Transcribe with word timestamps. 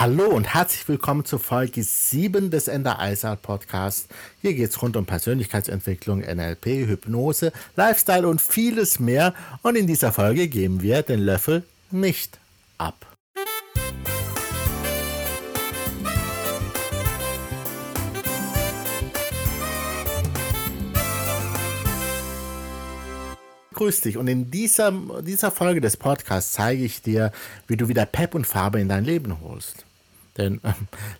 Hallo 0.00 0.26
und 0.26 0.54
herzlich 0.54 0.86
willkommen 0.86 1.24
zur 1.24 1.40
Folge 1.40 1.82
7 1.82 2.52
des 2.52 2.68
Ender 2.68 3.00
Eisart 3.00 3.42
Podcasts. 3.42 4.06
Hier 4.40 4.54
geht 4.54 4.70
es 4.70 4.80
rund 4.80 4.96
um 4.96 5.06
Persönlichkeitsentwicklung, 5.06 6.20
NLP, 6.20 6.66
Hypnose, 6.86 7.50
Lifestyle 7.74 8.28
und 8.28 8.40
vieles 8.40 9.00
mehr. 9.00 9.34
Und 9.62 9.76
in 9.76 9.88
dieser 9.88 10.12
Folge 10.12 10.46
geben 10.46 10.82
wir 10.82 11.02
den 11.02 11.18
Löffel 11.18 11.64
nicht 11.90 12.38
ab. 12.78 13.06
grüß 23.74 24.00
dich. 24.00 24.16
Und 24.16 24.26
in 24.26 24.50
dieser, 24.50 24.92
dieser 25.22 25.52
Folge 25.52 25.80
des 25.80 25.96
Podcasts 25.96 26.52
zeige 26.52 26.82
ich 26.82 27.00
dir, 27.00 27.30
wie 27.68 27.76
du 27.76 27.86
wieder 27.86 28.06
Pep 28.06 28.34
und 28.34 28.44
Farbe 28.44 28.80
in 28.80 28.88
dein 28.88 29.04
Leben 29.04 29.40
holst. 29.40 29.87
Denn 30.38 30.60
äh, 30.62 30.72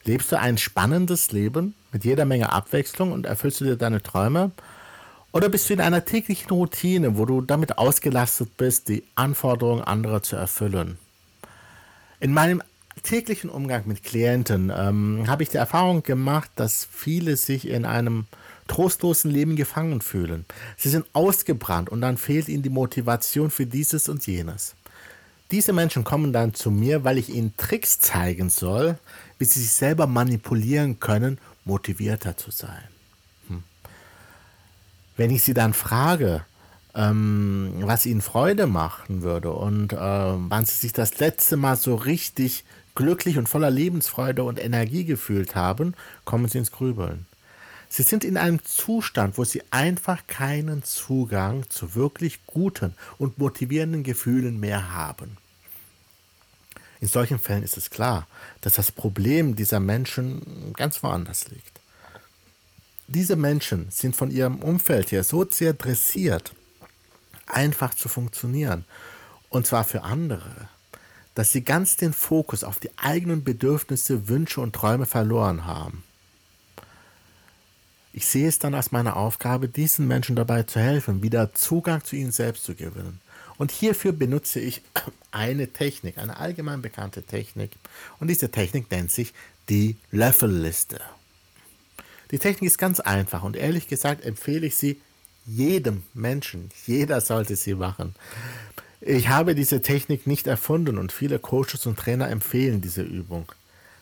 lebst 0.05 0.33
du 0.33 0.39
ein 0.39 0.57
spannendes 0.57 1.33
Leben 1.33 1.75
mit 1.93 2.05
jeder 2.05 2.25
Menge 2.25 2.53
Abwechslung 2.53 3.13
und 3.13 3.27
erfüllst 3.27 3.61
du 3.61 3.65
dir 3.65 3.77
deine 3.77 4.03
Träume? 4.03 4.53
Oder 5.33 5.51
bist 5.51 5.69
du 5.69 5.75
in 5.75 5.81
einer 5.81 6.05
täglichen 6.05 6.49
Routine, 6.49 7.19
wo 7.19 7.27
du 7.27 7.43
damit 7.43 7.77
ausgelastet 7.77 8.57
bist, 8.57 8.89
die 8.89 9.05
Anforderungen 9.15 9.83
anderer 9.83 10.23
zu 10.23 10.37
erfüllen? 10.37 10.97
In 12.21 12.33
meinem 12.33 12.63
täglichen 13.03 13.51
Umgang 13.51 13.83
mit 13.87 14.03
Klienten 14.03 14.73
ähm, 14.75 15.25
habe 15.29 15.43
ich 15.43 15.51
die 15.51 15.59
Erfahrung 15.59 16.03
gemacht, 16.03 16.51
dass 16.57 16.89
viele 16.91 17.37
sich 17.37 17.69
in 17.69 17.85
einem 17.85 18.27
trostlosen 18.67 19.31
Leben 19.31 19.57
gefangen 19.57 20.01
fühlen. 20.01 20.45
Sie 20.77 20.89
sind 20.89 21.07
ausgebrannt 21.13 21.89
und 21.89 22.01
dann 22.01 22.17
fehlt 22.17 22.49
ihnen 22.49 22.63
die 22.63 22.71
Motivation 22.71 23.51
für 23.51 23.67
dieses 23.67 24.09
und 24.09 24.27
jenes. 24.27 24.75
Diese 25.51 25.73
Menschen 25.73 26.05
kommen 26.05 26.33
dann 26.33 26.55
zu 26.55 26.71
mir, 26.71 27.05
weil 27.05 27.17
ich 27.17 27.31
ihnen 27.31 27.57
Tricks 27.57 27.99
zeigen 27.99 28.51
soll, 28.51 28.99
wie 29.39 29.47
sie 29.47 29.61
sich 29.61 29.73
selber 29.73 30.07
manipulieren 30.07 31.01
können, 31.01 31.39
motivierter 31.65 32.37
zu 32.37 32.51
sein. 32.51 32.89
Hm. 33.49 33.63
Wenn 35.17 35.31
ich 35.31 35.43
sie 35.43 35.55
dann 35.55 35.73
frage, 35.73 36.45
ähm, 36.95 37.75
was 37.81 38.05
ihnen 38.05 38.21
Freude 38.21 38.67
machen 38.67 39.23
würde 39.23 39.53
und 39.53 39.93
äh, 39.93 39.97
wann 39.97 40.67
sie 40.67 40.77
sich 40.77 40.93
das 40.93 41.19
letzte 41.19 41.57
Mal 41.57 41.77
so 41.77 41.95
richtig 41.95 42.65
glücklich 42.95 43.39
und 43.39 43.49
voller 43.49 43.71
Lebensfreude 43.71 44.43
und 44.43 44.63
Energie 44.63 45.05
gefühlt 45.05 45.55
haben, 45.55 45.95
kommen 46.25 46.49
sie 46.49 46.59
ins 46.59 46.73
Grübeln. 46.73 47.28
Sie 47.89 48.03
sind 48.03 48.25
in 48.25 48.37
einem 48.37 48.63
Zustand, 48.65 49.39
wo 49.39 49.45
sie 49.45 49.63
einfach 49.71 50.27
keinen 50.27 50.83
Zugang 50.83 51.69
zu 51.71 51.95
wirklich 51.95 52.45
guten 52.47 52.95
und 53.17 53.39
motivierenden 53.39 54.03
Gefühlen 54.03 54.61
mehr 54.61 54.93
haben. 54.93 55.39
In 57.01 57.09
solchen 57.09 57.39
Fällen 57.39 57.63
ist 57.63 57.77
es 57.77 57.91
klar, 57.91 58.27
dass 58.61 58.75
das 58.75 58.93
Problem 58.93 59.57
dieser 59.57 59.81
Menschen 59.81 60.73
ganz 60.75 61.03
woanders 61.03 61.49
liegt. 61.49 61.81
Diese 63.07 63.37
Menschen 63.37 63.87
sind 63.91 64.17
von 64.17 64.31
ihrem 64.31 64.59
Umfeld 64.59 65.13
her 65.13 65.25
so 65.25 65.47
sehr 65.49 65.73
dressiert, 65.73 66.53
einfach 67.47 67.95
zu 67.95 68.09
funktionieren, 68.09 68.85
und 69.49 69.67
zwar 69.67 69.85
für 69.85 70.03
andere, 70.03 70.69
dass 71.35 71.53
sie 71.53 71.63
ganz 71.63 71.97
den 71.97 72.13
Fokus 72.13 72.65
auf 72.65 72.79
die 72.81 72.91
eigenen 72.99 73.45
Bedürfnisse, 73.45 74.29
Wünsche 74.29 74.61
und 74.61 74.75
Träume 74.75 75.07
verloren 75.07 75.65
haben. 75.65 76.03
Ich 78.19 78.27
sehe 78.27 78.49
es 78.49 78.59
dann 78.59 78.75
als 78.75 78.91
meine 78.91 79.15
Aufgabe, 79.15 79.69
diesen 79.69 80.09
Menschen 80.09 80.35
dabei 80.35 80.65
zu 80.65 80.81
helfen, 80.81 81.23
wieder 81.23 81.55
Zugang 81.55 82.03
zu 82.03 82.17
ihnen 82.17 82.33
selbst 82.33 82.65
zu 82.65 82.75
gewinnen. 82.75 83.21
Und 83.59 83.71
hierfür 83.71 84.11
benutze 84.11 84.59
ich 84.59 84.83
eine 85.31 85.69
Technik, 85.69 86.19
eine 86.19 86.37
allgemein 86.37 86.83
bekannte 86.83 87.23
Technik. 87.23 87.71
Und 88.19 88.27
diese 88.27 88.51
Technik 88.51 88.91
nennt 88.91 89.13
sich 89.13 89.35
die 89.69 89.95
Löffelliste. 90.11 91.01
Die 92.33 92.41
Technik 92.41 92.67
ist 92.67 92.79
ganz 92.79 92.99
einfach 92.99 93.45
und 93.45 93.55
ehrlich 93.55 93.87
gesagt 93.87 94.25
empfehle 94.25 94.67
ich 94.67 94.75
sie 94.75 95.01
jedem 95.47 96.03
Menschen. 96.13 96.71
Jeder 96.87 97.21
sollte 97.21 97.55
sie 97.55 97.77
machen. 97.77 98.17
Ich 99.01 99.29
habe 99.29 99.55
diese 99.55 99.81
Technik 99.81 100.27
nicht 100.27 100.49
erfunden 100.49 100.99
und 100.99 101.13
viele 101.13 101.39
Coaches 101.39 101.87
und 101.87 101.97
Trainer 101.97 102.29
empfehlen 102.29 102.81
diese 102.81 103.03
Übung. 103.03 103.53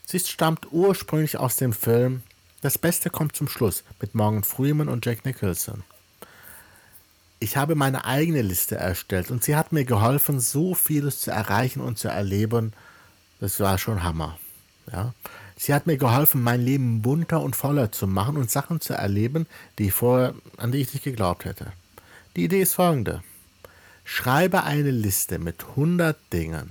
Sie 0.06 0.20
stammt 0.20 0.72
ursprünglich 0.72 1.36
aus 1.36 1.56
dem 1.56 1.74
Film 1.74 2.22
das 2.62 2.78
Beste 2.78 3.10
kommt 3.10 3.36
zum 3.36 3.48
Schluss 3.48 3.84
mit 4.00 4.14
Morgan 4.14 4.44
Freeman 4.44 4.88
und 4.88 5.04
Jack 5.04 5.24
Nicholson. 5.24 5.84
Ich 7.38 7.56
habe 7.56 7.74
meine 7.74 8.06
eigene 8.06 8.42
Liste 8.42 8.76
erstellt 8.76 9.30
und 9.30 9.44
sie 9.44 9.56
hat 9.56 9.72
mir 9.72 9.84
geholfen, 9.84 10.40
so 10.40 10.74
vieles 10.74 11.20
zu 11.20 11.30
erreichen 11.30 11.80
und 11.80 11.98
zu 11.98 12.08
erleben. 12.08 12.72
Das 13.40 13.60
war 13.60 13.76
schon 13.76 14.02
Hammer. 14.02 14.38
Ja. 14.90 15.12
Sie 15.58 15.74
hat 15.74 15.86
mir 15.86 15.96
geholfen, 15.98 16.42
mein 16.42 16.62
Leben 16.62 17.02
bunter 17.02 17.42
und 17.42 17.56
voller 17.56 17.92
zu 17.92 18.06
machen 18.06 18.36
und 18.36 18.50
Sachen 18.50 18.80
zu 18.80 18.94
erleben, 18.94 19.46
die 19.78 19.90
vorher, 19.90 20.34
an 20.56 20.72
die 20.72 20.78
ich 20.78 20.92
nicht 20.92 21.04
geglaubt 21.04 21.44
hätte. 21.44 21.72
Die 22.36 22.44
Idee 22.44 22.62
ist 22.62 22.74
folgende. 22.74 23.22
Schreibe 24.04 24.64
eine 24.64 24.90
Liste 24.90 25.38
mit 25.38 25.64
100 25.70 26.16
Dingen, 26.32 26.70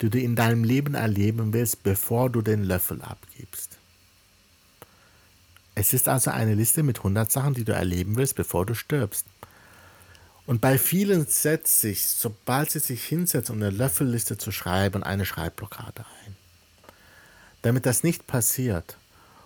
die 0.00 0.10
du 0.10 0.18
in 0.18 0.36
deinem 0.36 0.64
Leben 0.64 0.94
erleben 0.94 1.52
willst, 1.52 1.82
bevor 1.82 2.30
du 2.30 2.42
den 2.42 2.64
Löffel 2.64 3.02
abgibst. 3.02 3.73
Es 5.74 5.92
ist 5.92 6.08
also 6.08 6.30
eine 6.30 6.54
Liste 6.54 6.82
mit 6.82 6.98
100 6.98 7.30
Sachen, 7.30 7.54
die 7.54 7.64
du 7.64 7.72
erleben 7.72 8.16
willst, 8.16 8.36
bevor 8.36 8.64
du 8.64 8.74
stirbst. 8.74 9.26
Und 10.46 10.60
bei 10.60 10.78
vielen 10.78 11.26
setzt 11.26 11.80
sich, 11.80 12.06
sobald 12.06 12.70
sie 12.70 12.78
sich 12.78 13.04
hinsetzen, 13.04 13.56
um 13.56 13.62
eine 13.62 13.70
Löffelliste 13.70 14.36
zu 14.36 14.52
schreiben, 14.52 15.02
eine 15.02 15.24
Schreibblockade 15.24 16.04
ein. 16.24 16.36
Damit 17.62 17.86
das 17.86 18.02
nicht 18.02 18.26
passiert 18.26 18.98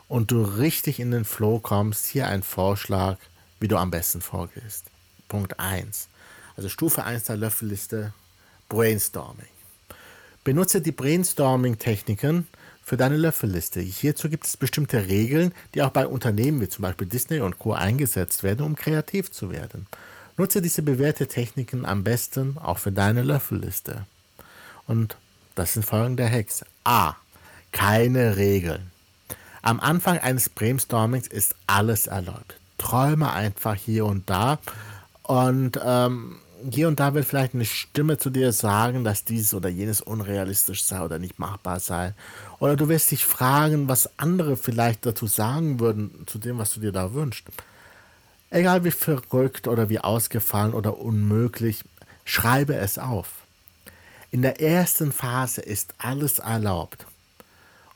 und 0.09 0.31
du 0.31 0.43
richtig 0.43 0.99
in 0.99 1.13
den 1.13 1.25
Flow 1.25 1.61
kommst, 1.61 2.07
hier 2.07 2.27
ein 2.27 2.43
Vorschlag, 2.43 3.19
wie 3.61 3.69
du 3.69 3.77
am 3.77 3.91
besten 3.91 4.21
vorgehst. 4.21 4.87
Punkt 5.29 5.61
1. 5.61 6.09
Also 6.57 6.69
Stufe 6.69 7.05
1 7.05 7.25
der 7.25 7.37
Löffelliste, 7.37 8.13
Brainstorming. 8.69 9.47
Benutze 10.43 10.81
die 10.81 10.93
Brainstorming-Techniken, 10.93 12.49
für 12.89 12.97
deine 12.97 13.17
Löffelliste. 13.17 13.81
Hierzu 13.81 14.29
gibt 14.29 14.47
es 14.47 14.57
bestimmte 14.57 15.07
Regeln, 15.07 15.53
die 15.75 15.83
auch 15.83 15.91
bei 15.91 16.07
Unternehmen 16.07 16.61
wie 16.61 16.69
zum 16.69 16.83
Beispiel 16.83 17.07
Disney 17.07 17.41
und 17.41 17.59
Co. 17.59 17.73
eingesetzt 17.75 18.43
werden, 18.43 18.65
um 18.65 18.77
kreativ 18.77 19.31
zu 19.31 19.51
werden. 19.51 19.87
Nutze 20.37 20.63
diese 20.63 20.83
bewährte 20.83 21.27
Techniken 21.27 21.85
am 21.85 22.05
besten 22.05 22.57
auch 22.59 22.79
für 22.79 22.93
deine 22.93 23.23
Löffelliste. 23.23 24.07
Und 24.87 25.17
das 25.55 25.75
sind 25.75 25.85
folgende 25.85 26.31
Hacks. 26.31 26.65
A. 26.85 27.15
Keine 27.73 28.37
Regeln. 28.37 28.91
Am 29.61 29.81
Anfang 29.81 30.19
eines 30.19 30.49
Brainstormings 30.49 31.27
ist 31.27 31.55
alles 31.67 32.07
erlaubt. 32.07 32.59
Träume 32.79 33.33
einfach 33.33 33.75
hier 33.75 34.07
und 34.07 34.31
da 34.31 34.59
und 35.25 35.79
ähm, 35.85 36.39
hier 36.71 36.89
und 36.89 37.01
da 37.01 37.15
wird 37.15 37.25
vielleicht 37.25 37.55
eine 37.55 37.65
Stimme 37.65 38.19
zu 38.19 38.31
dir 38.31 38.53
sagen, 38.53 39.05
dass 39.05 39.25
dieses 39.25 39.55
oder 39.55 39.69
jenes 39.69 40.01
unrealistisch 40.01 40.85
sei 40.85 41.01
oder 41.03 41.19
nicht 41.19 41.39
machbar 41.39 41.81
sei. 41.81 42.15
Oder 42.59 42.77
du 42.77 42.89
wirst 42.89 43.11
dich 43.11 43.25
fragen, 43.25 43.89
was 43.89 44.19
andere 44.19 44.57
vielleicht 44.57 45.07
dazu 45.07 45.27
sagen 45.27 45.81
würden, 45.81 46.25
zu 46.27 46.39
dem, 46.39 46.59
was 46.59 46.73
du 46.75 46.81
dir 46.81 46.93
da 46.93 47.15
wünschst. 47.15 47.47
Egal 48.51 48.85
wie 48.85 48.91
verrückt 48.91 49.69
oder 49.69 49.89
wie 49.89 50.01
ausgefallen 50.01 50.75
oder 50.75 50.99
unmöglich, 50.99 51.85
schreibe 52.25 52.77
es 52.77 52.99
auf. 52.99 53.29
In 54.31 54.43
der 54.43 54.61
ersten 54.61 55.13
Phase 55.13 55.61
ist 55.61 55.95
alles 55.99 56.39
erlaubt. 56.39 57.07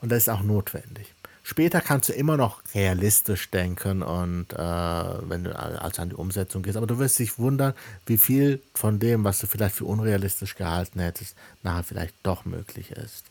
Und 0.01 0.11
das 0.11 0.23
ist 0.23 0.29
auch 0.29 0.43
notwendig. 0.43 1.12
Später 1.45 1.81
kannst 1.81 2.07
du 2.07 2.13
immer 2.13 2.37
noch 2.37 2.61
realistisch 2.73 3.51
denken 3.51 4.01
und 4.01 4.53
äh, 4.53 4.57
wenn 4.57 5.43
du 5.43 5.53
also 5.53 6.01
an 6.01 6.09
die 6.09 6.15
Umsetzung 6.15 6.63
gehst, 6.63 6.77
aber 6.77 6.87
du 6.87 6.99
wirst 6.99 7.19
dich 7.19 7.37
wundern, 7.37 7.73
wie 8.05 8.17
viel 8.17 8.61
von 8.73 8.97
dem, 8.97 9.25
was 9.25 9.39
du 9.39 9.47
vielleicht 9.47 9.75
für 9.75 9.83
unrealistisch 9.83 10.55
gehalten 10.55 11.01
hättest, 11.01 11.35
nachher 11.61 11.83
vielleicht 11.83 12.15
doch 12.23 12.45
möglich 12.45 12.91
ist. 12.91 13.25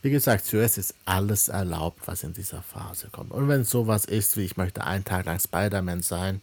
Wie 0.00 0.10
gesagt, 0.10 0.44
zuerst 0.44 0.78
ist 0.78 0.94
alles 1.06 1.48
erlaubt, 1.48 2.02
was 2.06 2.22
in 2.22 2.34
dieser 2.34 2.62
Phase 2.62 3.08
kommt. 3.10 3.32
Und 3.32 3.48
wenn 3.48 3.62
es 3.62 3.70
sowas 3.70 4.04
ist, 4.04 4.36
wie 4.36 4.44
ich 4.44 4.56
möchte 4.56 4.84
einen 4.84 5.04
Tag 5.04 5.24
lang 5.24 5.40
Spider-Man 5.40 6.02
sein, 6.02 6.40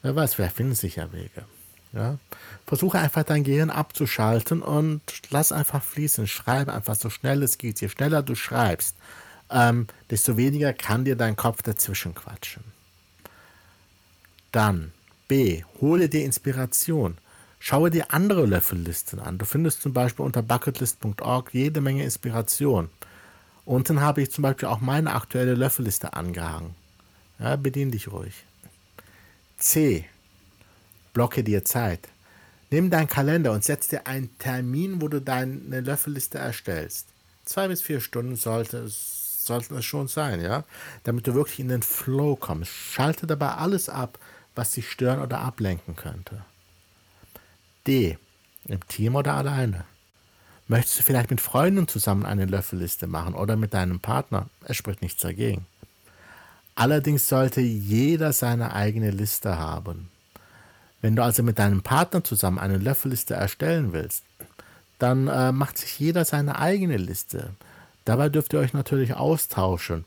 wer 0.00 0.16
weiß, 0.16 0.38
wer 0.38 0.50
findet 0.50 0.78
sich 0.78 0.96
ja 0.96 1.12
Wege. 1.12 1.44
Ja? 1.92 2.18
Versuche 2.66 3.00
einfach 3.00 3.24
dein 3.24 3.44
Gehirn 3.44 3.70
abzuschalten 3.70 4.62
und 4.62 5.02
lass 5.30 5.52
einfach 5.52 5.82
fließen. 5.82 6.26
Schreibe 6.26 6.72
einfach 6.72 6.94
so 6.94 7.10
schnell 7.10 7.42
es 7.42 7.58
geht. 7.58 7.80
Je 7.80 7.88
schneller 7.88 8.22
du 8.22 8.34
schreibst, 8.34 8.94
ähm, 9.50 9.86
desto 10.10 10.36
weniger 10.36 10.72
kann 10.72 11.04
dir 11.04 11.16
dein 11.16 11.36
Kopf 11.36 11.62
dazwischen 11.62 12.14
quatschen. 12.14 12.64
Dann 14.52 14.92
B. 15.28 15.62
Hole 15.80 16.08
dir 16.08 16.24
Inspiration. 16.24 17.18
Schaue 17.58 17.90
dir 17.90 18.12
andere 18.12 18.46
Löffellisten 18.46 19.20
an. 19.20 19.38
Du 19.38 19.44
findest 19.44 19.82
zum 19.82 19.92
Beispiel 19.92 20.24
unter 20.24 20.42
bucketlist.org 20.42 21.52
jede 21.52 21.80
Menge 21.80 22.04
Inspiration. 22.04 22.88
Unten 23.64 24.00
habe 24.00 24.22
ich 24.22 24.32
zum 24.32 24.42
Beispiel 24.42 24.68
auch 24.68 24.80
meine 24.80 25.14
aktuelle 25.14 25.54
Löffelliste 25.54 26.14
angehangen. 26.14 26.74
Ja, 27.38 27.56
bedien 27.56 27.90
dich 27.90 28.10
ruhig. 28.10 28.44
C. 29.58 30.06
Blocke 31.12 31.44
dir 31.44 31.64
Zeit. 31.64 32.08
Nimm 32.70 32.88
deinen 32.88 33.08
Kalender 33.08 33.52
und 33.52 33.64
setz 33.64 33.88
dir 33.88 34.06
einen 34.06 34.36
Termin, 34.38 35.00
wo 35.00 35.08
du 35.08 35.20
deine 35.20 35.80
Löffelliste 35.80 36.38
erstellst. 36.38 37.06
zwei 37.44 37.68
bis 37.68 37.82
vier 37.82 38.00
Stunden 38.00 38.36
sollte 38.36 38.78
es, 38.78 39.19
sollten 39.50 39.76
es 39.76 39.84
schon 39.84 40.06
sein, 40.06 40.40
ja, 40.40 40.62
damit 41.02 41.26
du 41.26 41.34
wirklich 41.34 41.58
in 41.58 41.68
den 41.68 41.82
Flow 41.82 42.36
kommst. 42.36 42.70
Schalte 42.70 43.26
dabei 43.26 43.48
alles 43.54 43.88
ab, 43.88 44.18
was 44.54 44.70
dich 44.70 44.88
stören 44.88 45.20
oder 45.20 45.40
ablenken 45.40 45.96
könnte. 45.96 46.44
D. 47.84 48.16
Im 48.66 48.86
Team 48.86 49.16
oder 49.16 49.34
alleine. 49.34 49.84
Möchtest 50.68 51.00
du 51.00 51.02
vielleicht 51.02 51.30
mit 51.30 51.40
Freunden 51.40 51.88
zusammen 51.88 52.24
eine 52.24 52.44
Löffelliste 52.44 53.08
machen 53.08 53.34
oder 53.34 53.56
mit 53.56 53.74
deinem 53.74 53.98
Partner? 53.98 54.48
Es 54.64 54.76
spricht 54.76 55.02
nichts 55.02 55.20
dagegen. 55.20 55.66
Allerdings 56.76 57.28
sollte 57.28 57.60
jeder 57.60 58.32
seine 58.32 58.72
eigene 58.72 59.10
Liste 59.10 59.58
haben. 59.58 60.10
Wenn 61.00 61.16
du 61.16 61.24
also 61.24 61.42
mit 61.42 61.58
deinem 61.58 61.82
Partner 61.82 62.22
zusammen 62.22 62.60
eine 62.60 62.78
Löffelliste 62.78 63.34
erstellen 63.34 63.92
willst, 63.92 64.22
dann 65.00 65.26
äh, 65.26 65.50
macht 65.50 65.78
sich 65.78 65.98
jeder 65.98 66.24
seine 66.24 66.60
eigene 66.60 66.98
Liste. 66.98 67.50
Dabei 68.04 68.28
dürft 68.28 68.52
ihr 68.52 68.60
euch 68.60 68.72
natürlich 68.72 69.14
austauschen, 69.14 70.04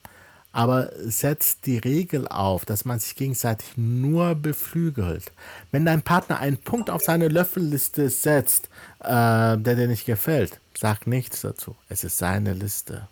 aber 0.51 0.91
setzt 0.97 1.65
die 1.65 1.77
Regel 1.77 2.27
auf, 2.27 2.65
dass 2.65 2.85
man 2.85 2.99
sich 2.99 3.15
gegenseitig 3.15 3.75
nur 3.75 4.35
beflügelt. 4.35 5.31
Wenn 5.71 5.85
dein 5.85 6.01
Partner 6.03 6.39
einen 6.39 6.57
Punkt 6.57 6.89
auf 6.89 7.01
seine 7.03 7.27
Löffelliste 7.27 8.09
setzt, 8.09 8.69
äh, 8.99 9.57
der 9.57 9.75
dir 9.75 9.87
nicht 9.87 10.05
gefällt, 10.05 10.59
sag 10.77 11.07
nichts 11.07 11.41
dazu. 11.41 11.75
Es 11.89 12.03
ist 12.03 12.17
seine 12.17 12.53
Liste. 12.53 13.07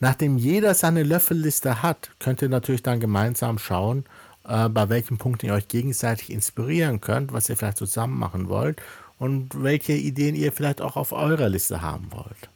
Nachdem 0.00 0.36
jeder 0.36 0.74
seine 0.74 1.04
Löffelliste 1.04 1.82
hat, 1.82 2.10
könnt 2.18 2.42
ihr 2.42 2.48
natürlich 2.48 2.82
dann 2.82 2.98
gemeinsam 2.98 3.58
schauen, 3.58 4.04
äh, 4.44 4.68
bei 4.68 4.88
welchen 4.88 5.18
Punkten 5.18 5.46
ihr 5.46 5.54
euch 5.54 5.68
gegenseitig 5.68 6.32
inspirieren 6.32 7.00
könnt, 7.00 7.32
was 7.32 7.48
ihr 7.48 7.56
vielleicht 7.56 7.76
zusammen 7.76 8.18
machen 8.18 8.48
wollt 8.48 8.82
und 9.22 9.62
welche 9.62 9.92
Ideen 9.92 10.34
ihr 10.34 10.50
vielleicht 10.50 10.80
auch 10.80 10.96
auf 10.96 11.12
eurer 11.12 11.48
Liste 11.48 11.80
haben 11.80 12.10
wollt. 12.10 12.50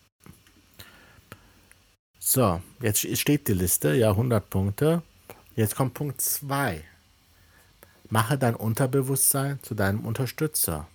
So, 2.18 2.60
jetzt 2.80 3.06
steht 3.16 3.46
die 3.46 3.52
Liste, 3.52 3.94
ja 3.94 4.10
100 4.10 4.50
Punkte. 4.50 5.02
Jetzt 5.54 5.76
kommt 5.76 5.94
Punkt 5.94 6.20
2. 6.20 6.82
Mache 8.10 8.36
dein 8.36 8.56
Unterbewusstsein 8.56 9.60
zu 9.62 9.76
deinem 9.76 10.04
Unterstützer. 10.04 10.88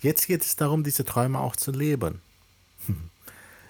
Jetzt 0.00 0.28
geht 0.28 0.40
es 0.40 0.56
darum, 0.56 0.82
diese 0.82 1.04
Träume 1.04 1.40
auch 1.40 1.56
zu 1.56 1.70
leben. 1.72 2.22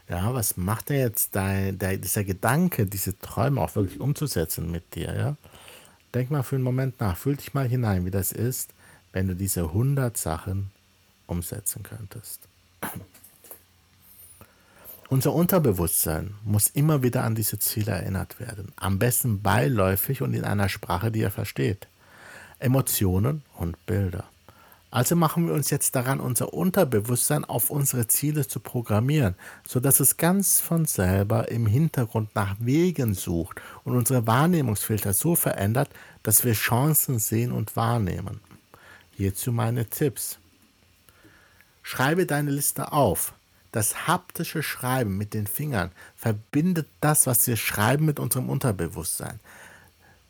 Ja, 0.08 0.32
was 0.32 0.56
macht 0.56 0.90
denn 0.90 1.00
jetzt 1.00 1.34
dein, 1.34 1.80
der, 1.80 1.96
dieser 1.96 2.22
Gedanke, 2.22 2.86
diese 2.86 3.18
Träume 3.18 3.60
auch 3.60 3.74
wirklich 3.74 3.98
umzusetzen 3.98 4.70
mit 4.70 4.94
dir? 4.94 5.12
Ja? 5.12 5.36
Denk 6.14 6.30
mal 6.30 6.44
für 6.44 6.54
einen 6.54 6.62
Moment 6.62 7.00
nach, 7.00 7.16
fühl 7.16 7.34
dich 7.34 7.54
mal 7.54 7.66
hinein, 7.66 8.04
wie 8.04 8.12
das 8.12 8.30
ist, 8.30 8.72
wenn 9.12 9.26
du 9.26 9.34
diese 9.34 9.62
100 9.62 10.16
Sachen 10.16 10.70
umsetzen 11.26 11.82
könntest. 11.82 12.48
Unser 15.08 15.32
Unterbewusstsein 15.34 16.34
muss 16.44 16.68
immer 16.68 17.02
wieder 17.02 17.22
an 17.22 17.36
diese 17.36 17.58
Ziele 17.60 17.92
erinnert 17.92 18.40
werden. 18.40 18.72
Am 18.76 18.98
besten 18.98 19.40
beiläufig 19.40 20.20
und 20.20 20.34
in 20.34 20.44
einer 20.44 20.68
Sprache, 20.68 21.12
die 21.12 21.22
er 21.22 21.30
versteht. 21.30 21.86
Emotionen 22.58 23.42
und 23.56 23.86
Bilder. 23.86 24.24
Also 24.90 25.14
machen 25.14 25.46
wir 25.46 25.54
uns 25.54 25.70
jetzt 25.70 25.94
daran, 25.94 26.20
unser 26.20 26.54
Unterbewusstsein 26.54 27.44
auf 27.44 27.70
unsere 27.70 28.06
Ziele 28.06 28.48
zu 28.48 28.60
programmieren, 28.60 29.34
sodass 29.66 30.00
es 30.00 30.16
ganz 30.16 30.60
von 30.60 30.86
selber 30.86 31.50
im 31.50 31.66
Hintergrund 31.66 32.34
nach 32.34 32.56
Wegen 32.58 33.14
sucht 33.14 33.60
und 33.84 33.94
unsere 33.94 34.26
Wahrnehmungsfilter 34.26 35.12
so 35.12 35.34
verändert, 35.34 35.90
dass 36.22 36.44
wir 36.44 36.54
Chancen 36.54 37.18
sehen 37.18 37.52
und 37.52 37.76
wahrnehmen. 37.76 38.40
Hierzu 39.12 39.52
meine 39.52 39.86
Tipps. 39.86 40.38
Schreibe 41.88 42.26
deine 42.26 42.50
Liste 42.50 42.90
auf. 42.90 43.32
Das 43.70 44.08
haptische 44.08 44.64
Schreiben 44.64 45.16
mit 45.16 45.34
den 45.34 45.46
Fingern 45.46 45.92
verbindet 46.16 46.88
das, 47.00 47.28
was 47.28 47.46
wir 47.46 47.56
schreiben, 47.56 48.06
mit 48.06 48.18
unserem 48.18 48.50
Unterbewusstsein. 48.50 49.38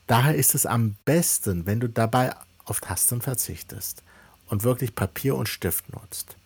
Daher 0.07 0.35
ist 0.35 0.55
es 0.55 0.67
am 0.67 0.97
besten, 1.07 1.65
wenn 1.65 1.81
du 1.81 1.89
dabei 1.89 2.35
auf 2.67 2.83
Tasten 2.83 3.23
verzichtest 3.23 4.03
und 4.51 4.65
wirklich 4.65 4.95
Papier 4.95 5.35
und 5.35 5.49
Stift 5.49 5.91
nutzt. 5.95 6.37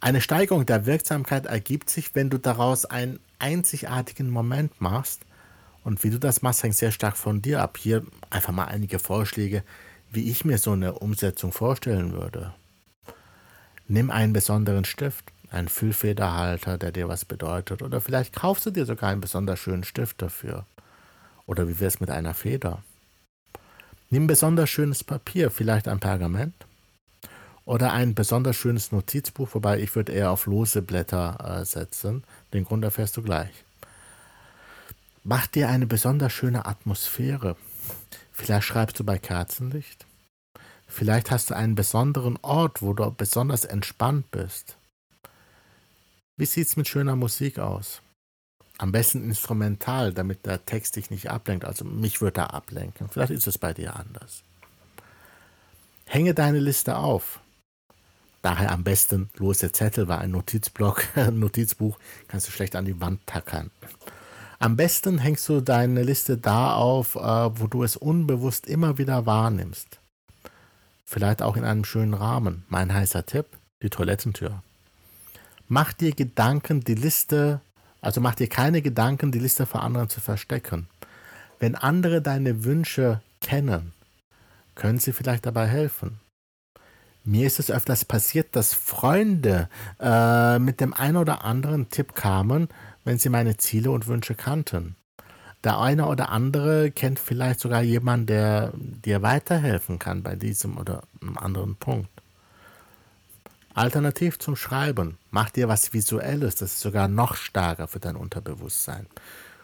Eine 0.00 0.20
Steigerung 0.20 0.66
der 0.66 0.84
Wirksamkeit 0.84 1.46
ergibt 1.46 1.88
sich, 1.88 2.14
wenn 2.14 2.28
du 2.28 2.38
daraus 2.38 2.84
einen 2.84 3.20
einzigartigen 3.38 4.28
Moment 4.28 4.82
machst. 4.82 5.22
Und 5.82 6.04
wie 6.04 6.10
du 6.10 6.18
das 6.18 6.42
machst, 6.42 6.62
hängt 6.62 6.76
sehr 6.76 6.92
stark 6.92 7.16
von 7.16 7.40
dir 7.40 7.62
ab. 7.62 7.78
Hier 7.78 8.04
einfach 8.28 8.52
mal 8.52 8.66
einige 8.66 8.98
Vorschläge, 8.98 9.62
wie 10.12 10.30
ich 10.30 10.44
mir 10.44 10.58
so 10.58 10.72
eine 10.72 10.92
Umsetzung 10.98 11.52
vorstellen 11.52 12.12
würde. 12.12 12.52
Nimm 13.88 14.10
einen 14.10 14.32
besonderen 14.32 14.84
Stift, 14.84 15.24
einen 15.50 15.68
Füllfederhalter, 15.68 16.78
der 16.78 16.92
dir 16.92 17.08
was 17.08 17.24
bedeutet. 17.24 17.82
Oder 17.82 18.00
vielleicht 18.00 18.34
kaufst 18.34 18.66
du 18.66 18.70
dir 18.70 18.84
sogar 18.84 19.10
einen 19.10 19.20
besonders 19.20 19.58
schönen 19.58 19.84
Stift 19.84 20.20
dafür. 20.22 20.66
Oder 21.46 21.68
wie 21.68 21.78
wär's 21.78 22.00
mit 22.00 22.10
einer 22.10 22.34
Feder? 22.34 22.82
Nimm 24.10 24.26
besonders 24.26 24.70
schönes 24.70 25.04
Papier, 25.04 25.50
vielleicht 25.50 25.88
ein 25.88 26.00
Pergament 26.00 26.54
oder 27.64 27.92
ein 27.92 28.14
besonders 28.14 28.56
schönes 28.56 28.92
Notizbuch, 28.92 29.50
wobei 29.52 29.80
ich 29.80 29.94
würde 29.94 30.12
eher 30.12 30.30
auf 30.30 30.46
lose 30.46 30.82
Blätter 30.82 31.60
äh, 31.60 31.64
setzen. 31.64 32.22
Den 32.54 32.64
Grund 32.64 32.84
erfährst 32.84 33.16
du 33.16 33.22
gleich. 33.22 33.64
Mach 35.24 35.48
dir 35.48 35.68
eine 35.68 35.86
besonders 35.86 36.32
schöne 36.32 36.66
Atmosphäre. 36.66 37.56
Vielleicht 38.32 38.66
schreibst 38.66 39.00
du 39.00 39.04
bei 39.04 39.18
Kerzenlicht. 39.18 40.06
Vielleicht 40.86 41.30
hast 41.30 41.50
du 41.50 41.56
einen 41.56 41.74
besonderen 41.74 42.38
Ort, 42.42 42.80
wo 42.80 42.92
du 42.92 43.10
besonders 43.10 43.64
entspannt 43.64 44.30
bist. 44.30 44.76
Wie 46.36 46.46
sieht's 46.46 46.76
mit 46.76 46.88
schöner 46.88 47.16
Musik 47.16 47.58
aus? 47.58 48.02
Am 48.78 48.92
besten 48.92 49.24
instrumental, 49.24 50.12
damit 50.12 50.44
der 50.44 50.64
Text 50.66 50.96
dich 50.96 51.10
nicht 51.10 51.30
ablenkt. 51.30 51.64
Also 51.64 51.84
mich 51.84 52.20
würde 52.20 52.42
er 52.42 52.54
ablenken. 52.54 53.08
Vielleicht 53.08 53.32
ist 53.32 53.46
es 53.46 53.56
bei 53.56 53.72
dir 53.72 53.96
anders. 53.96 54.42
Hänge 56.04 56.34
deine 56.34 56.60
Liste 56.60 56.96
auf. 56.96 57.40
Daher 58.42 58.70
am 58.70 58.84
besten 58.84 59.30
lose 59.38 59.72
Zettel, 59.72 60.08
weil 60.08 60.18
ein 60.18 60.30
Notizblock, 60.30 61.04
ein 61.16 61.38
Notizbuch 61.38 61.98
kannst 62.28 62.46
du 62.46 62.52
schlecht 62.52 62.76
an 62.76 62.84
die 62.84 63.00
Wand 63.00 63.26
tackern. 63.26 63.70
Am 64.58 64.76
besten 64.76 65.18
hängst 65.18 65.48
du 65.48 65.60
deine 65.60 66.02
Liste 66.02 66.38
da 66.38 66.74
auf, 66.74 67.16
äh, 67.16 67.18
wo 67.18 67.66
du 67.66 67.82
es 67.82 67.96
unbewusst 67.96 68.66
immer 68.66 68.98
wieder 68.98 69.26
wahrnimmst. 69.26 70.00
Vielleicht 71.08 71.40
auch 71.40 71.56
in 71.56 71.64
einem 71.64 71.84
schönen 71.84 72.14
Rahmen. 72.14 72.64
Mein 72.68 72.92
heißer 72.92 73.24
Tipp, 73.24 73.46
die 73.82 73.90
Toilettentür. 73.90 74.62
Mach 75.68 75.92
dir 75.92 76.12
Gedanken, 76.12 76.80
die 76.80 76.94
Liste, 76.94 77.60
also 78.00 78.20
mach 78.20 78.34
dir 78.34 78.48
keine 78.48 78.82
Gedanken, 78.82 79.32
die 79.32 79.38
Liste 79.38 79.66
vor 79.66 79.82
anderen 79.82 80.08
zu 80.08 80.20
verstecken. 80.20 80.88
Wenn 81.58 81.74
andere 81.76 82.20
deine 82.20 82.64
Wünsche 82.64 83.22
kennen, 83.40 83.92
können 84.74 84.98
sie 84.98 85.12
vielleicht 85.12 85.46
dabei 85.46 85.66
helfen. 85.66 86.20
Mir 87.24 87.46
ist 87.46 87.58
es 87.58 87.70
öfters 87.70 88.04
passiert, 88.04 88.54
dass 88.54 88.74
Freunde 88.74 89.68
äh, 89.98 90.58
mit 90.58 90.80
dem 90.80 90.92
einen 90.94 91.16
oder 91.16 91.44
anderen 91.44 91.88
Tipp 91.88 92.14
kamen, 92.14 92.68
wenn 93.04 93.18
sie 93.18 93.30
meine 93.30 93.56
Ziele 93.56 93.90
und 93.90 94.06
Wünsche 94.06 94.34
kannten. 94.34 94.96
Der 95.66 95.80
eine 95.80 96.06
oder 96.06 96.28
andere 96.28 96.92
kennt 96.92 97.18
vielleicht 97.18 97.58
sogar 97.58 97.82
jemanden, 97.82 98.26
der 98.26 98.72
dir 98.76 99.22
weiterhelfen 99.22 99.98
kann 99.98 100.22
bei 100.22 100.36
diesem 100.36 100.78
oder 100.78 101.02
einem 101.20 101.36
anderen 101.36 101.74
Punkt. 101.74 102.08
Alternativ 103.74 104.38
zum 104.38 104.54
Schreiben, 104.54 105.18
mach 105.32 105.50
dir 105.50 105.66
was 105.66 105.92
Visuelles, 105.92 106.54
das 106.54 106.74
ist 106.74 106.80
sogar 106.82 107.08
noch 107.08 107.34
stärker 107.34 107.88
für 107.88 107.98
dein 107.98 108.14
Unterbewusstsein. 108.14 109.08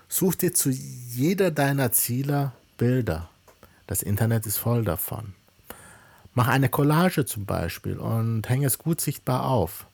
Such 0.09 0.35
dir 0.35 0.53
zu 0.53 0.71
jeder 0.71 1.53
deiner 1.53 1.93
Ziele 1.93 2.51
Bilder. 2.79 3.31
Das 3.87 4.03
Internet 4.03 4.45
ist 4.45 4.57
voll 4.57 4.83
davon. 4.83 5.35
Mach 6.35 6.49
eine 6.49 6.69
Collage 6.69 7.27
zum 7.27 7.47
Beispiel 7.47 7.99
und 7.99 8.49
hänge 8.49 8.67
es 8.67 8.79
gut 8.79 9.01
sichtbar 9.01 9.47
auf. 9.47 9.87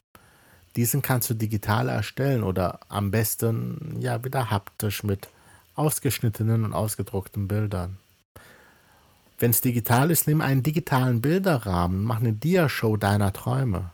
Diesen 0.75 1.03
kannst 1.03 1.29
du 1.29 1.35
digital 1.35 1.91
erstellen 1.91 2.45
oder 2.45 2.81
am 2.89 3.11
besten 3.11 3.99
ja 4.01 4.25
wieder 4.25 4.51
haptisch 4.51 5.03
mit 5.03 5.29
ausgeschnittenen 5.79 6.65
und 6.65 6.73
ausgedruckten 6.73 7.49
Bildern. 7.49 7.99
Wenn 9.39 9.51
es 9.51 9.61
digital 9.61 10.11
ist, 10.11 10.27
nimm 10.27 10.41
einen 10.41 10.63
digitalen 10.63 11.21
Bilderrahmen, 11.21 12.03
mach 12.03 12.19
eine 12.19 12.33
Diashow 12.33 12.97
deiner 12.97 13.33
Träume. 13.33 13.91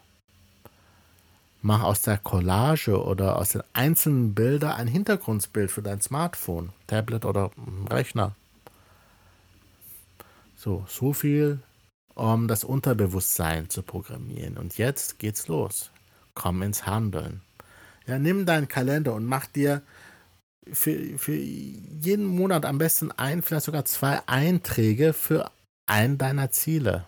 Mach 1.60 1.82
aus 1.82 2.02
der 2.02 2.18
Collage 2.18 3.02
oder 3.02 3.36
aus 3.38 3.50
den 3.50 3.62
einzelnen 3.72 4.34
Bildern 4.34 4.72
ein 4.72 4.86
Hintergrundbild 4.86 5.70
für 5.70 5.82
dein 5.82 6.00
Smartphone, 6.00 6.72
Tablet 6.86 7.24
oder 7.24 7.50
Rechner. 7.90 8.34
So, 10.56 10.84
so 10.88 11.12
viel 11.12 11.60
um 12.14 12.48
das 12.48 12.64
Unterbewusstsein 12.64 13.68
zu 13.70 13.82
programmieren. 13.82 14.56
Und 14.56 14.78
jetzt 14.78 15.18
geht's 15.18 15.48
los. 15.48 15.90
Komm 16.34 16.62
ins 16.62 16.86
Handeln. 16.86 17.42
Ja, 18.06 18.18
nimm 18.18 18.46
deinen 18.46 18.68
Kalender 18.68 19.14
und 19.14 19.24
mach 19.24 19.46
dir 19.46 19.82
für, 20.72 21.18
für 21.18 21.34
jeden 21.34 22.26
Monat 22.26 22.64
am 22.64 22.78
besten 22.78 23.10
ein, 23.12 23.42
vielleicht 23.42 23.66
sogar 23.66 23.84
zwei 23.84 24.20
Einträge 24.26 25.12
für 25.12 25.50
ein 25.86 26.18
deiner 26.18 26.50
Ziele. 26.50 27.04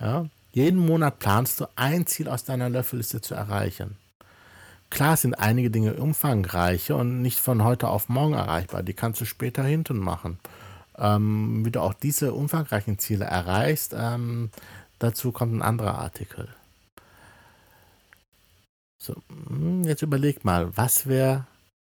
Ja, 0.00 0.26
jeden 0.52 0.78
Monat 0.78 1.18
planst 1.18 1.60
du 1.60 1.66
ein 1.76 2.06
Ziel 2.06 2.28
aus 2.28 2.44
deiner 2.44 2.68
Löffelliste 2.68 3.20
zu 3.20 3.34
erreichen. 3.34 3.96
Klar 4.90 5.16
sind 5.16 5.34
einige 5.34 5.70
Dinge 5.70 5.94
umfangreicher 5.94 6.96
und 6.96 7.20
nicht 7.20 7.38
von 7.38 7.62
heute 7.62 7.88
auf 7.88 8.08
morgen 8.08 8.32
erreichbar. 8.34 8.82
Die 8.82 8.94
kannst 8.94 9.20
du 9.20 9.26
später 9.26 9.62
hinten 9.62 9.98
machen. 9.98 10.38
Ähm, 10.96 11.64
wie 11.64 11.70
du 11.70 11.80
auch 11.80 11.94
diese 11.94 12.32
umfangreichen 12.32 12.98
Ziele 12.98 13.26
erreichst, 13.26 13.94
ähm, 13.96 14.50
dazu 14.98 15.30
kommt 15.30 15.54
ein 15.54 15.62
anderer 15.62 15.98
Artikel. 15.98 16.48
So, 19.00 19.14
hm, 19.48 19.84
jetzt 19.84 20.02
überleg 20.02 20.44
mal, 20.44 20.76
was 20.76 21.06
wäre 21.06 21.46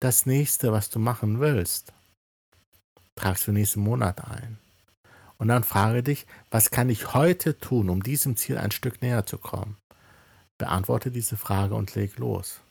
das 0.02 0.26
nächste, 0.26 0.72
was 0.72 0.90
du 0.90 1.00
machen 1.00 1.40
willst? 1.40 1.94
Tragst 3.16 3.48
du 3.48 3.52
nächsten 3.52 3.82
Monat 3.82 4.26
ein. 4.26 4.58
Und 5.38 5.48
dann 5.48 5.64
frage 5.64 6.04
dich, 6.04 6.26
was 6.50 6.72
kann 6.72 6.90
ich 6.90 7.14
heute 7.14 7.58
tun, 7.58 7.90
um 7.90 8.04
diesem 8.04 8.36
Ziel 8.36 8.58
ein 8.58 8.72
Stück 8.72 9.02
näher 9.02 9.26
zu 9.26 9.38
kommen? 9.38 9.78
Beantworte 10.58 11.12
diese 11.12 11.38
Frage 11.38 11.76
und 11.76 11.96
leg 11.96 12.18
los. 12.18 12.62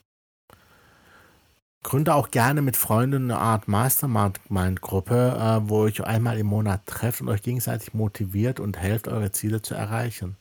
Gründe 1.83 2.13
auch 2.13 2.31
gerne 2.31 2.61
mit 2.61 2.77
Freunden 2.77 3.31
eine 3.31 3.39
Art 3.39 3.67
Mastermind-Gruppe, 3.67 5.61
äh, 5.65 5.69
wo 5.69 5.85
ihr 5.85 5.91
euch 5.91 6.03
einmal 6.03 6.37
im 6.37 6.47
Monat 6.47 6.85
trefft 6.85 7.21
und 7.21 7.29
euch 7.29 7.41
gegenseitig 7.41 7.93
motiviert 7.93 8.59
und 8.59 8.77
helft, 8.77 9.07
eure 9.07 9.31
Ziele 9.31 9.61
zu 9.61 9.73
erreichen. 9.73 10.37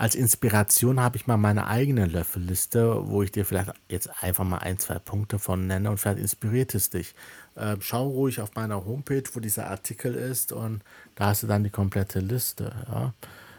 Als 0.00 0.14
Inspiration 0.14 0.98
habe 0.98 1.18
ich 1.18 1.26
mal 1.26 1.36
meine 1.36 1.66
eigene 1.66 2.06
Löffelliste, 2.06 3.06
wo 3.06 3.22
ich 3.22 3.32
dir 3.32 3.44
vielleicht 3.44 3.74
jetzt 3.90 4.08
einfach 4.22 4.44
mal 4.44 4.56
ein, 4.56 4.78
zwei 4.78 4.98
Punkte 4.98 5.38
von 5.38 5.66
nenne 5.66 5.90
und 5.90 5.98
vielleicht 5.98 6.20
inspiriert 6.20 6.74
es 6.74 6.88
dich. 6.88 7.14
Äh, 7.54 7.76
schau 7.80 8.08
ruhig 8.08 8.40
auf 8.40 8.54
meiner 8.54 8.86
Homepage, 8.86 9.24
wo 9.34 9.40
dieser 9.40 9.68
Artikel 9.68 10.14
ist 10.14 10.52
und 10.52 10.82
da 11.16 11.26
hast 11.26 11.42
du 11.42 11.46
dann 11.48 11.64
die 11.64 11.68
komplette 11.68 12.20
Liste. 12.20 12.72
Ja. 12.90 13.12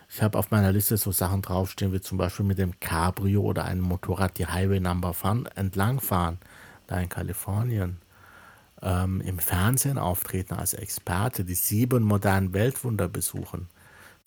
Ich 0.10 0.24
habe 0.24 0.36
auf 0.40 0.50
meiner 0.50 0.72
Liste 0.72 0.98
so 0.98 1.12
Sachen 1.12 1.44
draufstehen, 1.44 1.94
wie 1.94 2.02
zum 2.02 2.18
Beispiel 2.18 2.44
mit 2.44 2.58
dem 2.58 2.80
Cabrio 2.80 3.44
oder 3.44 3.66
einem 3.66 3.84
Motorrad 3.84 4.40
die 4.40 4.48
Highway 4.48 4.80
Number 4.80 5.14
fahren, 5.14 5.48
entlangfahren, 5.54 6.40
da 6.88 7.00
in 7.00 7.10
Kalifornien. 7.10 7.98
Ähm, 8.82 9.22
Im 9.22 9.38
Fernsehen 9.38 10.00
auftreten 10.00 10.56
als 10.56 10.74
Experte, 10.74 11.46
die 11.46 11.54
sieben 11.54 12.02
modernen 12.02 12.52
Weltwunder 12.56 13.08
besuchen, 13.10 13.68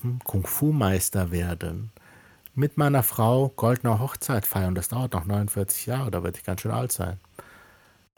hm, 0.00 0.20
Kung-Fu-Meister 0.22 1.32
werden, 1.32 1.90
mit 2.54 2.76
meiner 2.76 3.02
Frau 3.02 3.48
goldene 3.50 3.98
Hochzeit 3.98 4.46
feiern, 4.46 4.74
das 4.74 4.88
dauert 4.88 5.12
noch 5.12 5.24
49 5.24 5.86
Jahre, 5.86 6.10
da 6.10 6.22
werde 6.22 6.38
ich 6.38 6.44
ganz 6.44 6.60
schön 6.60 6.70
alt 6.70 6.92
sein. 6.92 7.18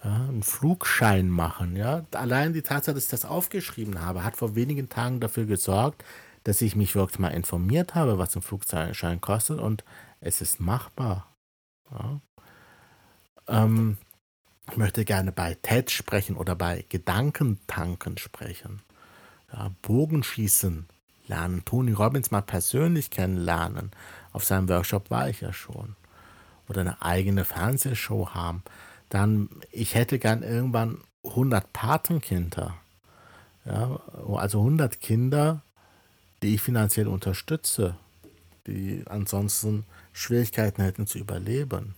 Ja, 0.05 0.15
einen 0.15 0.43
Flugschein 0.43 1.29
machen, 1.29 1.75
ja. 1.75 2.05
Allein 2.13 2.53
die 2.53 2.63
Tatsache, 2.63 2.95
dass 2.95 3.05
ich 3.05 3.11
das 3.11 3.25
aufgeschrieben 3.25 4.01
habe, 4.03 4.25
hat 4.25 4.37
vor 4.37 4.55
wenigen 4.55 4.89
Tagen 4.89 5.21
dafür 5.21 5.47
gesorgt, 5.47 6.05
dass 6.45 6.61
ich 6.61 6.77
mich 6.77 6.95
wirklich 6.95 7.19
mal 7.19 7.29
informiert 7.31 7.95
habe, 7.95 8.19
was 8.19 8.37
ein 8.37 8.43
Flugschein 8.43 9.21
kostet 9.21 9.59
und 9.59 9.85
es 10.21 10.41
ist 10.41 10.61
machbar. 10.61 11.35
Ja. 11.91 12.21
Ähm, 13.49 13.97
ich 14.71 14.77
möchte 14.77 15.05
gerne 15.05 15.33
bei 15.33 15.55
TED 15.55 15.91
sprechen 15.91 16.37
oder 16.37 16.55
bei 16.55 16.85
Gedankentanken 16.89 18.19
sprechen. 18.19 18.83
Ja, 19.53 19.71
Bogenschießen 19.83 20.87
lernen, 21.29 21.65
Tony 21.65 21.93
Robbins 21.93 22.31
mal 22.31 22.43
persönlich 22.43 23.11
kennenlernen. 23.11 23.91
Auf 24.33 24.45
seinem 24.45 24.69
Workshop 24.69 25.11
war 25.11 25.29
ich 25.29 25.41
ja 25.41 25.53
schon. 25.53 25.97
Oder 26.69 26.81
eine 26.83 27.03
eigene 27.03 27.45
Fernsehshow 27.45 28.31
haben. 28.35 28.63
Dann, 29.09 29.49
ich 29.71 29.95
hätte 29.95 30.19
gern 30.19 30.43
irgendwann 30.43 30.99
100 31.25 31.73
Patenkinder. 31.73 32.75
Ja, 33.65 34.01
also 34.35 34.61
100 34.61 35.01
Kinder, 35.01 35.63
die 36.43 36.55
ich 36.55 36.63
finanziell 36.63 37.09
unterstütze, 37.09 37.97
die 38.67 39.05
ansonsten 39.09 39.85
Schwierigkeiten 40.13 40.83
hätten 40.83 41.07
zu 41.07 41.19
überleben, 41.19 41.95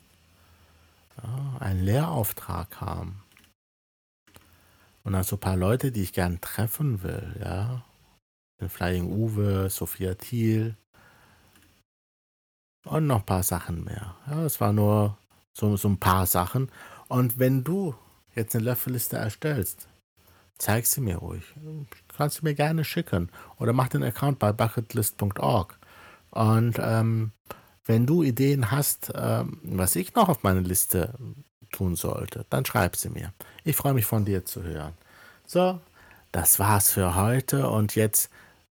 ja, 1.23 1.57
einen 1.61 1.83
Lehrauftrag 1.83 2.81
haben. 2.81 3.23
Und 5.05 5.13
dann 5.13 5.25
so 5.25 5.37
ein 5.37 5.41
paar 5.41 5.57
Leute, 5.57 5.93
die 5.93 6.03
ich 6.03 6.13
gern 6.13 6.41
treffen 6.41 7.03
will, 7.03 7.37
ja. 7.43 7.85
Flying 8.67 9.13
Uwe, 9.13 9.71
Sophia 9.71 10.15
Thiel 10.15 10.77
und 12.85 13.07
noch 13.07 13.21
ein 13.21 13.27
paar 13.27 13.43
Sachen 13.43 13.85
mehr. 13.85 14.17
Ja, 14.29 14.45
es 14.45 14.61
war 14.61 14.73
nur 14.73 15.19
so, 15.53 15.77
so 15.77 15.89
ein 15.89 15.99
paar 15.99 16.27
Sachen. 16.27 16.71
Und 17.09 17.39
wenn 17.39 17.65
du 17.65 17.95
jetzt 18.35 18.55
eine 18.55 18.65
Löffelliste 18.65 19.17
erstellst, 19.17 19.89
zeig 20.59 20.87
sie 20.87 21.01
mir 21.01 21.17
ruhig. 21.17 21.45
Kannst 22.17 22.41
du 22.41 22.45
mir 22.45 22.55
gerne 22.55 22.85
schicken. 22.85 23.31
Oder 23.59 23.73
mach 23.73 23.89
den 23.89 24.03
Account 24.03 24.39
bei 24.39 24.53
bucketlist.org. 24.53 25.79
Und 26.31 26.79
ähm, 26.81 27.33
wenn 27.85 28.07
du 28.07 28.23
Ideen 28.23 28.71
hast, 28.71 29.13
ähm, 29.15 29.61
was 29.63 29.97
ich 29.97 30.15
noch 30.15 30.29
auf 30.29 30.43
meine 30.43 30.61
Liste 30.61 31.15
tun 31.73 31.97
sollte, 31.97 32.45
dann 32.51 32.65
schreib 32.65 32.97
sie 32.97 33.11
mir. 33.11 33.33
Ich 33.65 33.77
freue 33.77 33.95
mich 33.95 34.07
von 34.07 34.25
dir 34.25 34.45
zu 34.45 34.63
hören. 34.63 34.95
So, 35.47 35.81
das 36.33 36.59
war's 36.59 36.91
für 36.91 37.15
heute 37.15 37.69
und 37.69 37.95
jetzt 37.95 38.31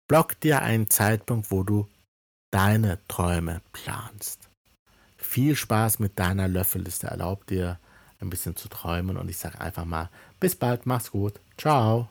block 0.09 0.39
dir 0.41 0.63
einen 0.63 0.91
Zeitpunkt, 0.91 1.51
wo 1.51 1.63
du 1.63 1.89
deine 2.53 2.99
Träume 3.09 3.61
planst. 3.73 4.49
Viel 5.17 5.57
Spaß 5.57 5.99
mit 5.99 6.19
deiner 6.19 6.49
Löffelliste. 6.49 7.09
Erlaub 7.09 7.47
dir 7.47 7.79
ein 8.21 8.31
bisschen 8.31 8.57
zu 8.57 8.69
träumen 8.69 9.17
und 9.17 9.29
ich 9.29 9.37
sage 9.37 9.61
einfach 9.61 9.85
mal, 9.85 10.11
bis 10.41 10.55
bald, 10.57 10.87
mach's 10.87 11.11
gut. 11.11 11.41
Ciao. 11.59 12.09